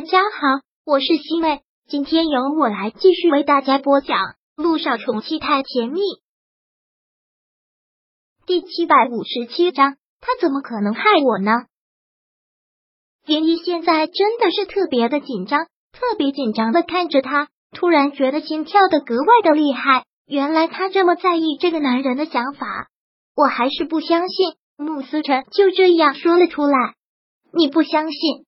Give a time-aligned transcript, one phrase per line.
[0.00, 4.16] 大家好，我是西妹，今天由我来继续为大家播讲
[4.56, 6.00] 《路上宠妻太甜蜜》
[8.46, 9.98] 第七百五十七章。
[10.22, 11.66] 他怎么可能害我呢？
[13.26, 20.06] 林一现在真的是特别的紧张，特别紧张的看着他，突然觉得心跳的格外的厉害。
[20.24, 22.88] 原来他这么在意这个男人的想法，
[23.36, 24.54] 我还是不相信。
[24.78, 26.94] 穆思辰就这样说了出来，
[27.52, 28.46] 你不相信？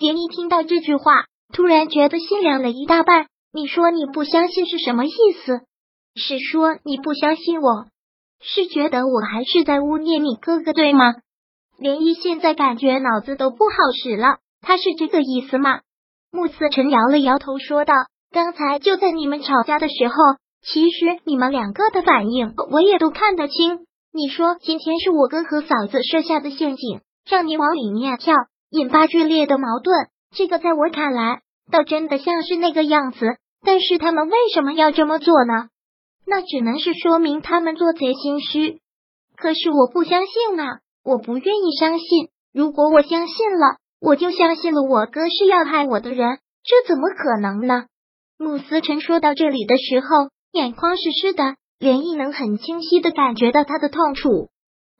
[0.00, 3.26] 连一听到这句话，突然觉得心凉了一大半。
[3.52, 5.10] 你说你不相信是什么意
[5.44, 5.60] 思？
[6.14, 7.84] 是说你不相信我？
[8.40, 11.16] 是觉得我还是在污蔑你哥哥对吗？
[11.78, 15.80] 连一现在感觉脑子都不好使了，他是这个意思吗？
[16.32, 17.92] 穆思辰摇了摇头说道
[18.32, 20.14] ：“刚才就在你们吵架的时候，
[20.62, 23.80] 其实你们两个的反应我也都看得清。
[24.14, 28.34] 你说今天是我哥和嫂子设下的陷阱，让你往里面跳。”
[28.70, 31.42] 引发剧烈的矛盾，这个在我看来，
[31.72, 33.36] 倒真的像是那个样子。
[33.62, 35.68] 但是他们为什么要这么做呢？
[36.24, 38.78] 那只能是说明他们做贼心虚。
[39.36, 42.28] 可是我不相信啊，我不愿意相信。
[42.52, 47.86] 如果我相信了，我就相信了我哥是要害我的人，这怎么可能呢？
[48.38, 54.48] 慕思辰说到这里的时候，眼眶是湿的，连毅能很清晰的感觉到他的痛楚。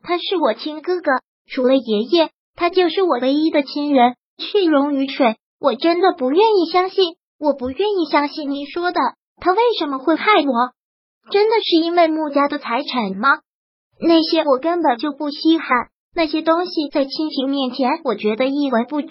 [0.02, 1.12] 他是我亲哥哥，
[1.46, 2.30] 除了爷爷。
[2.60, 5.36] 他就是我唯一的亲人，血溶于水。
[5.58, 9.00] 我真的不愿意相信，我不愿意相信你说的。
[9.38, 10.72] 他为什么会害我？
[11.30, 13.30] 真的是因为穆家的财产吗？
[13.98, 19.08] 那些我根本就不稀罕，那些东西在亲情面前，我觉得一文不值。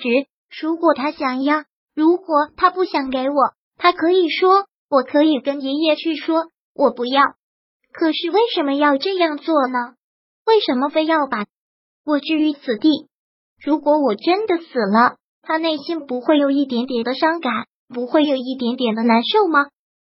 [0.62, 1.64] 如果他想要，
[1.96, 3.36] 如果他不想给我，
[3.78, 6.44] 他可以说，我可以跟爷爷去说，
[6.76, 7.24] 我不要。
[7.94, 9.96] 可是为什么要这样做呢？
[10.46, 11.48] 为什么非要把
[12.06, 13.09] 我置于死地？
[13.62, 19.68] 如果我真的死了，他内心不会有一点点的伤感，不会有一点点的难受吗？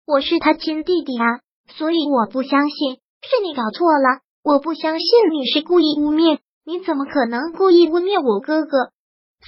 [0.07, 8.91] 我是他亲弟弟啊，所以我不相信是你搞错了，我不相信你是故意污蔑，你怎么可能故意污蔑我哥哥？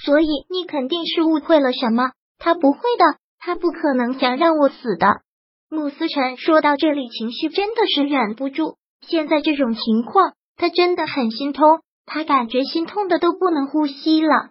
[0.03, 2.11] 所以你肯定是误会了什么？
[2.37, 5.21] 他不会的，他不可能想让我死的。
[5.69, 8.77] 穆思辰说到这里，情绪真的是忍不住。
[9.01, 11.81] 现在这种情况，他真的很心痛。
[12.09, 14.49] 他感觉心痛的都不能呼吸了。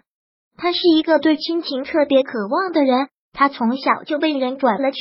[0.56, 4.98] 他是一个对亲情特别渴望的人，他从小就被人拐了去，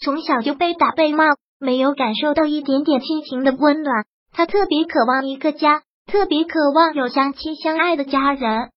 [0.00, 1.24] 从小就被打被骂，
[1.58, 4.04] 没有感受到一点点亲情的温暖。
[4.32, 8.70] 他特别渴望一个家，特别渴望有相亲相爱的家人。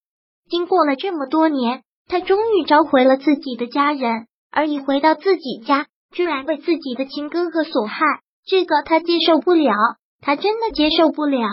[0.50, 8.04] 经过了这么多年，他终于找回了自己的家人，而一回到自己家，居然被自己的亲哥哥所害，
[8.46, 9.74] 这个他接受不了，
[10.20, 11.46] 他真的接受不了。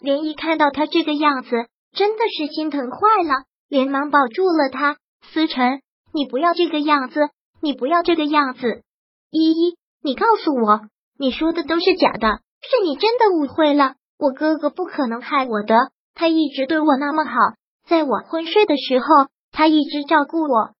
[0.00, 1.50] 连一看到他这个样子，
[1.92, 4.96] 真的是心疼坏了，连忙抱住了他。
[5.32, 5.82] 思辰，
[6.14, 7.28] 你不要这个样子，
[7.60, 8.82] 你不要这个样子。
[9.30, 10.80] 依依，你告诉我，
[11.18, 13.94] 你说的都是假的，是你真的误会了。
[14.18, 15.74] 我哥哥不可能害我的，
[16.14, 17.32] 他一直对我那么好，
[17.88, 19.06] 在我昏睡的时候，
[19.52, 20.70] 他一直照顾我。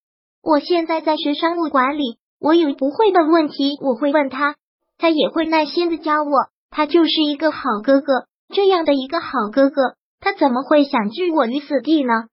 [0.42, 4.54] 我现在在学商务管理，我有不会的问题，我会问他，
[4.96, 6.30] 他也会耐心的教我。
[6.70, 8.26] 他就是一个好哥哥。
[8.48, 12.28] 这样的一个好哥哥，他怎么会想置我于死地呢？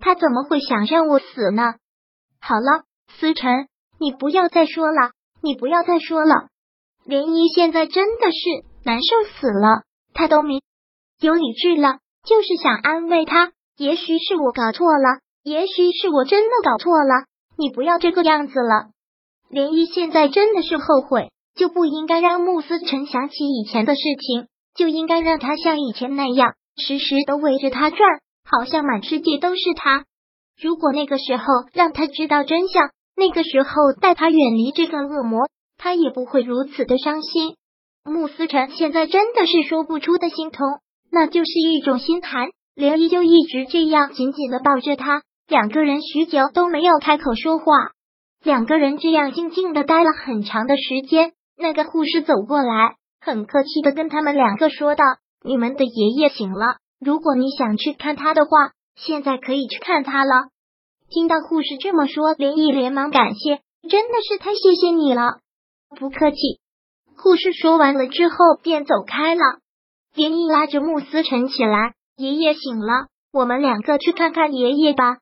[0.00, 1.74] 他怎么会想让我死呢？
[2.40, 2.84] 好了，
[3.18, 3.68] 思辰，
[4.00, 6.48] 你不要再说了，你不要再说了。
[7.06, 10.60] 涟漪现在真的是难受死了，他都没
[11.20, 13.52] 有理智了，就是想安慰他。
[13.76, 18.90] 也许是我搞错了，也许是我真的搞错了，你不要这个样子了。
[19.50, 24.48] 涟漪现在真的是后悔，就不应该让穆思辰想起以前的事情。
[24.74, 28.00] 就应该让他像以前那样，时时都围着他转，
[28.44, 30.04] 好像满世界都是他。
[30.60, 37.56] 如果那个时候让他知道真相，那个时候带他远离这个恶魔，他也不会如此的伤心。
[38.04, 40.66] 穆思辰现在真的是说不出的心痛，
[41.10, 42.48] 那就是一种心寒。
[42.74, 47.64] 连依就一直这样紧紧的抱着他，两个人许久都没有开口说话，
[48.42, 51.32] 两个人这样静静的待了很长的时间。
[51.58, 52.96] 那个护士走过来。
[53.24, 55.04] 很客气的跟他们两个说道
[55.46, 60.48] ：“你们的爷爷醒了，如果你想去看他的话，现在可以去看他了。”
[61.08, 65.38] 听到护士这么说，连毅连忙感谢：“真的是太谢谢你了。”
[65.96, 66.36] 不客气。
[67.16, 69.40] 护士说完了之后便走开了。
[70.16, 75.18] 连毅拉着穆思辰起来：“爷爷醒了，我们两个去看看爷爷吧。”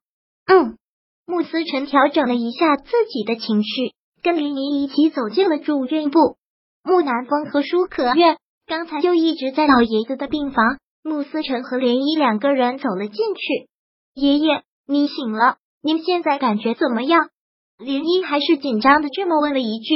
[0.49, 0.79] 嗯。
[1.27, 3.93] 穆思辰调整了一下自己的情绪，
[4.23, 6.39] 跟林怡一起走进了住院部。
[6.83, 8.37] 木南风和舒可月
[8.67, 10.79] 刚才就一直在老爷子的病房。
[11.03, 13.69] 穆思成和涟漪两个人走了进去。
[14.15, 15.57] 爷爷，你醒了。
[15.83, 17.31] 您现在感觉怎么样？
[17.79, 19.95] 林一还是紧张的这么问了一句，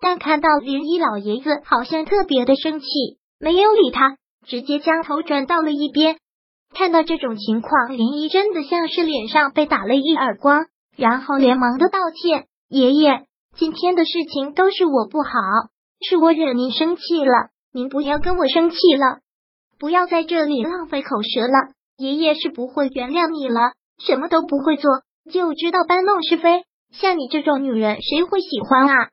[0.00, 2.86] 但看到林一老爷子好像特别的生气，
[3.38, 4.16] 没有理他，
[4.46, 6.16] 直接将头转到了一边。
[6.74, 10.64] 看到这种情况，林一真的像是脸上被打了一耳光，
[10.96, 15.30] 然后连忙的道歉：“爷爷，今天的事情都是我不好，
[16.02, 19.20] 是我惹您生气了，您不要跟我生气了，
[19.78, 21.72] 不要在这里浪费口舌了。
[21.96, 24.90] 爷爷是不会原谅你了，什么都不会做，
[25.30, 29.08] 就知道搬弄是非。”像你这种女人，谁会喜欢啊？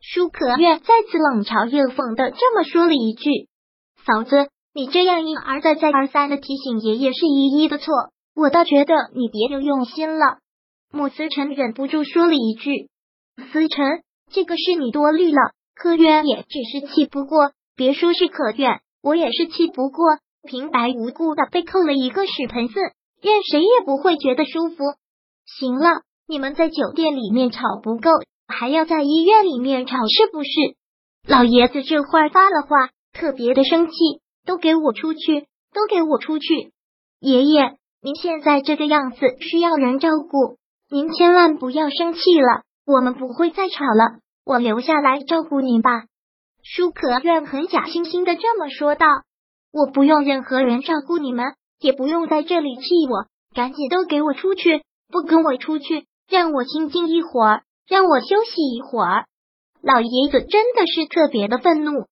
[0.00, 3.48] 舒可月再次冷嘲热讽的这么说了一句
[4.06, 7.92] ：“嫂子，你这样一而再、再而三的提醒爷爷是依依的错，
[8.34, 10.38] 我倒觉得你别有用心了。”
[10.90, 12.88] 穆思辰忍不住说了一句
[13.52, 15.52] ：“思辰，这个是你多虑了。
[15.80, 22.74] 可月也只是气不过，别说是可月，我也是气不过，平白无故的被扣了一个屎盆子，
[23.22, 24.76] 任谁也不会觉得舒服。
[25.46, 28.10] 行了。”你们在酒店里面吵不够，
[28.46, 30.50] 还要在医院里面吵，是不是？
[31.26, 33.94] 老爷子这话发了话，特别的生气，
[34.44, 36.72] 都给我出去，都给我出去！
[37.18, 40.58] 爷爷，您现在这个样子需要人照顾，
[40.90, 46.04] 您千万不要生气了，我们不会再吵了，我留下来照顾您吧。
[46.62, 49.06] 舒可愿很假惺惺的这么说道
[49.70, 54.80] ：“我不用任何人照顾你们，也不用在这里气我，赶紧都给我出去，
[55.12, 59.26] 不跟我出去！”让我清静一会儿，让我休息一会儿。
[59.82, 62.06] 老爷子真的是特别的愤怒。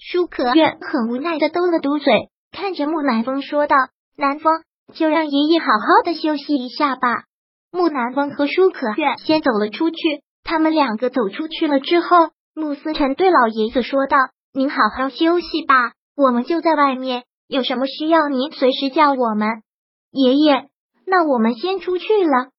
[0.00, 3.76] 舒可月很无奈的嘟了嘟嘴，看着木南风说道
[4.18, 4.62] ：“南风，
[4.92, 7.24] 就让爷爷好好的休息一下吧。”
[7.70, 9.96] 木南风和舒可月先走了出去。
[10.46, 14.16] 他们两个走出去了之后，穆思辰对老爷子说道
[14.54, 19.48] ：“您好好休息吧，我们就在外面，有什么需要您随时叫我们。”
[20.12, 20.68] 爷爷，
[21.04, 22.50] 那我们先出去了。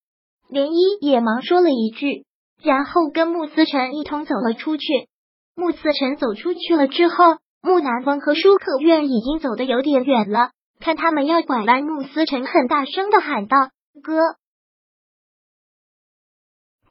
[0.52, 2.26] 涟漪也忙说了一句，
[2.62, 4.86] 然后跟穆思辰一同走了出去。
[5.56, 10.52] 穆思辰走出去了之后，木南风和舒可愿已经走得有点远了。
[10.80, 13.58] 看他们要拐弯，穆思辰很大声的喊道
[14.04, 14.20] ：“哥！”